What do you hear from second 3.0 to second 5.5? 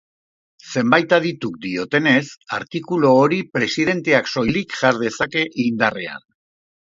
hori presidenteak soilik jar dezake